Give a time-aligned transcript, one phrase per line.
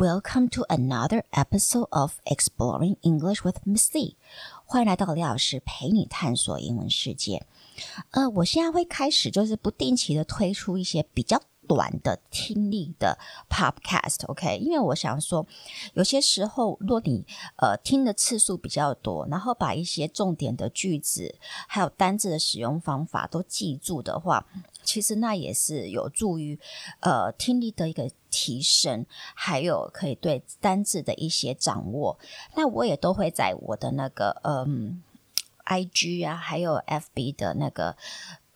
[0.00, 4.14] Welcome to another episode of Exploring English with Miss Lee。
[4.64, 7.44] 欢迎来到李老师陪你探索英文世界。
[8.12, 13.16] 呃，我现在会开始就是不定期的推出一些比较短的听力的
[13.48, 14.56] podcast，OK？
[14.58, 15.46] 因为我想说，
[15.94, 17.24] 有些时候若你
[17.58, 21.36] 呃听的次数比较多，然后把一些重点的句子
[21.68, 24.44] 还有单字的使用方法都记住的话。
[24.82, 26.58] 其实那也是有助于
[27.00, 32.18] 呃听力的一个提升，还有可以对单字的一些掌握。
[32.56, 35.00] 那我也都会在我的那个嗯
[35.64, 37.96] I G 啊，还有 F B 的那个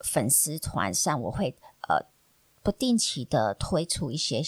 [0.00, 1.54] 粉丝团上，我会
[2.64, 4.42] 不定期的推出一些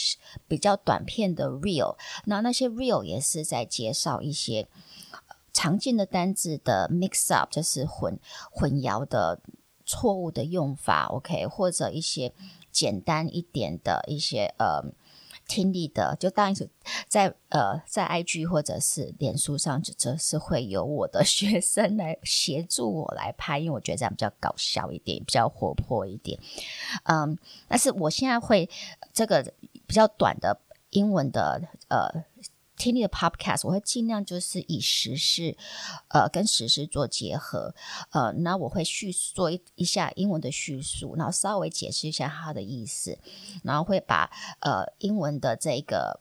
[0.49, 1.97] 比较短片的 Real。
[2.25, 4.67] 那那些 Real 也是在介绍一些
[5.53, 8.19] 常见的单字的 mix up，就是混
[8.51, 9.41] 混淆的。
[9.89, 12.35] 错误的用法，OK，或者一些
[12.73, 14.83] 简单一点的一些呃
[15.47, 16.69] 听力的，就当然是
[17.09, 26.39] 在呃在 IG 或者是脸书上，就则是会由我的学生来协助我来拍，因为我觉得这样比较搞笑一点，比较活泼一点。
[27.05, 27.39] 嗯，
[27.69, 28.69] 但是我现在会
[29.13, 29.43] 这个
[29.87, 30.59] 比较短的
[30.91, 32.25] 英文的呃。
[32.87, 35.57] 听力的 podcast，我会尽量就是以时事，
[36.07, 37.75] 呃，跟时事做结合，
[38.11, 43.19] 呃，那我会叙做一一下英文的叙述，然后稍微解释一下它的意思，
[43.65, 46.21] 然后会把呃英文的这个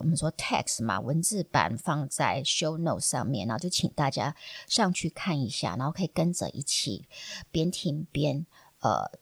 [0.00, 4.34] 我们说 text 嘛文字版放在 show note 上面，然后就请大家
[4.66, 7.06] 上去看一下，然后可以跟着一起
[7.52, 8.44] 边听边
[8.80, 9.21] 呃。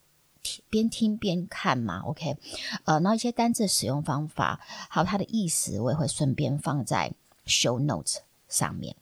[0.70, 2.38] 边听边看嘛，OK，
[2.84, 7.14] 呃，那一些单字使用方法，还有它的意思，我也会顺便放在
[7.46, 8.96] show notes 上面。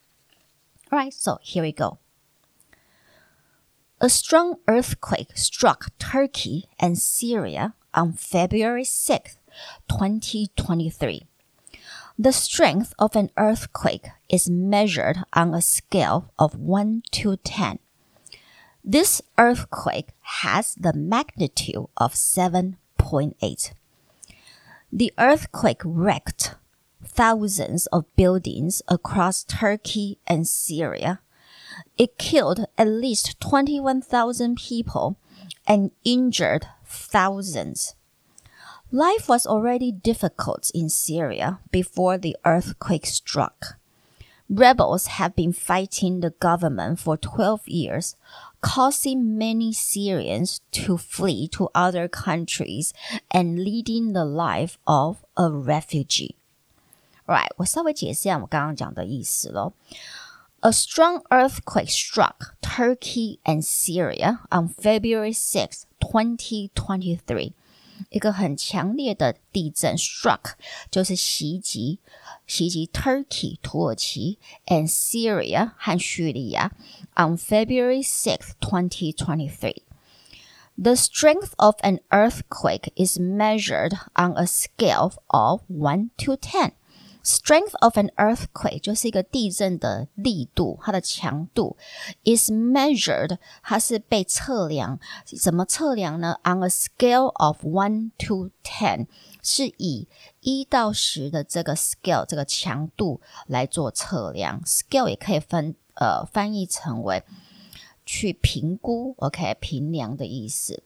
[0.89, 1.98] Alright, so here we go.
[3.98, 9.38] A strong earthquake struck Turkey and Syria on February 6,
[9.88, 11.26] 2023.
[12.20, 17.80] The strength of an earthquake is measured on a scale of 1 to 10.
[18.91, 23.73] This earthquake has the magnitude of 7.8.
[24.91, 26.55] The earthquake wrecked
[27.05, 31.21] thousands of buildings across Turkey and Syria.
[31.99, 35.19] It killed at least 21,000 people
[35.67, 37.95] and injured thousands.
[38.91, 43.77] Life was already difficult in Syria before the earthquake struck.
[44.51, 48.17] Rebels have been fighting the government for 12 years,
[48.61, 52.94] causing many Syrians to flee to other countries
[53.30, 56.36] and leading the life of a refugee.
[57.26, 59.73] Right，我稍微解释一下我刚刚讲的意思咯。
[60.61, 67.54] A strong earthquake struck Turkey and Syria on February 6, 2023.
[68.10, 70.54] 一个很强烈的地震，struck
[70.92, 71.99] 就是袭击，
[72.48, 76.71] 袭击 Turkey 土耳其 and Syria 和叙利亚
[77.16, 79.83] on February 6, 2023.
[80.76, 86.73] The strength of an earthquake is measured on a scale of 1 to 10.
[87.27, 91.77] Strength of an earthquake 就是一个地震的力度，它的强度
[92.26, 94.99] is measured，它是被测量。
[95.26, 96.38] 怎么测量呢？
[96.44, 99.08] On a scale of one to ten，
[99.42, 100.10] 是以
[100.42, 104.61] 一到十的这个 scale 这个强度来做测量。
[104.66, 107.23] Scale 也可以分呃翻译成为
[108.05, 110.83] 去评估，OK，评量的意思。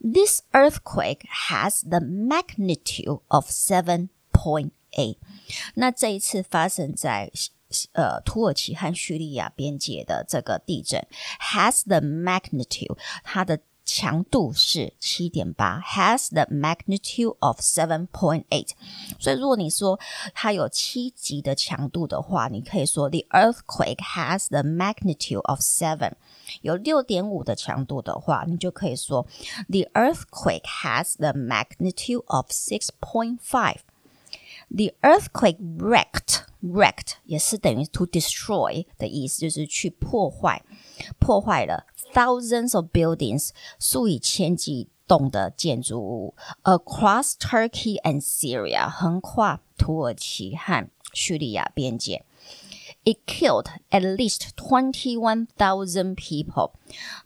[0.00, 5.17] This earthquake has the magnitude of seven point A，
[5.75, 7.31] 那这一次发生在
[7.93, 11.05] 呃土耳其和叙利亚边界的这个地震
[11.39, 18.71] ，has the magnitude，它的强度是七点八，has the magnitude of seven point eight。
[19.17, 19.97] 所以如果你说
[20.33, 26.13] 它有七级的强度的话，你可以说 the earthquake has the magnitude of seven。
[26.61, 29.25] 有六点五的强度的话，你就可以说
[29.69, 33.79] the earthquake has the magnitude of six point five。
[34.74, 40.62] The earthquake wrecked wrecked 也是等于 to destroy 的意思，就是去破坏，
[41.18, 52.24] 破坏了 thousands of buildings 数以千计栋的建筑物 across Turkey and Syria 横跨土耳其和叙利亚边界。
[53.04, 56.74] It killed at least twenty one thousand people，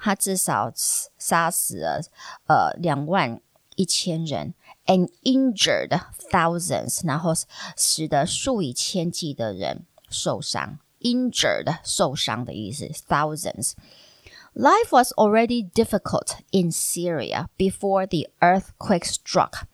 [0.00, 2.00] 它至少杀死了
[2.46, 3.42] 呃两万
[3.76, 4.54] 一千人。
[4.86, 6.00] and injured
[6.30, 7.32] thousands，然后
[7.76, 10.78] 使得数以千计的人受伤。
[11.00, 19.64] Injured 受伤的意思，thousands。Life was already difficult in Syria before the earthquake struck。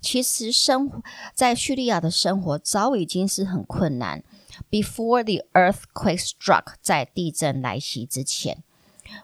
[0.00, 1.02] 其实生活
[1.32, 4.24] 在叙利亚的生活早已经是很困难。
[4.70, 8.64] Before the earthquake struck，在地震来袭之前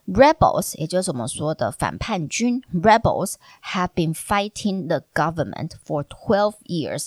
[0.06, 3.34] ，rebels 也就是我们说的反叛军，rebels
[3.72, 7.06] have been fighting the government for twelve years。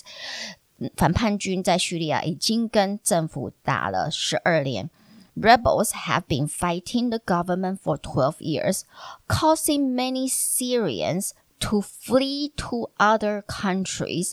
[0.96, 4.90] 反叛军在叙利亚已经跟政府打了十二年。
[5.34, 8.82] Rebels have been fighting the government for 12 years,
[9.26, 14.32] causing many Syrians to flee to other countries，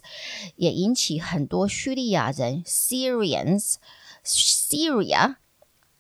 [0.57, 3.75] 也引起很多叙利亚人 Syrians
[4.25, 5.36] Syria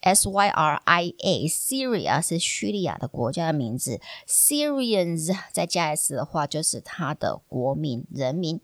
[0.03, 8.61] S Y R I A Syria 是叙利亚的国家的名字，Syrians 再加 s 的话就是他的国民人民，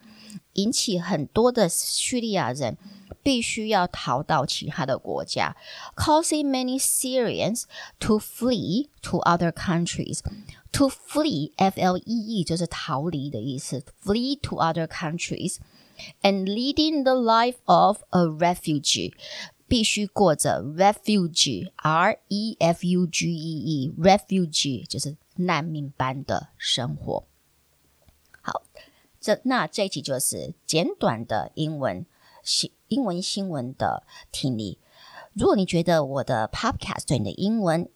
[0.54, 2.78] 引起很多的叙利亚人
[3.22, 5.58] 必须要逃到其他的国家，
[5.98, 7.64] causing many Syrians
[8.00, 15.58] to flee to other countries。To flee, F L E E 就是逃离的意思，flee to other countries
[16.22, 19.14] and leading the life of a refugee，
[19.71, 27.23] 必须过着 refugee，R E F U G E E，refugee 就是难民般的生活。
[28.43, 28.63] 好，
[29.21, 32.05] 这那这一集就是简短的英文
[32.43, 34.03] 新英文新闻的
[34.33, 34.81] 听力。
[35.35, 37.89] 如果你觉得我的 Podcast 对你的英文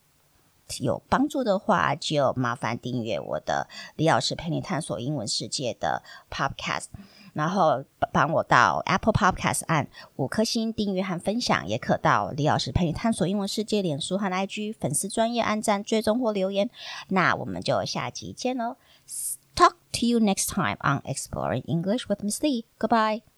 [0.78, 6.86] 有帮助的话，就麻烦订阅我的李老师陪你探索英文世界的 Podcast，
[7.34, 9.86] 然后帮我到 Apple Podcast 按
[10.16, 16.70] 五颗星订阅和分享，也可到李老师陪你探索英文世界脸书和 IG 粉丝专业按赞追踪或留言。
[17.08, 18.76] 那我们就下集见喽
[19.54, 22.64] ！Talk to you next time on Exploring English with Miss Lee.
[22.78, 23.33] Goodbye.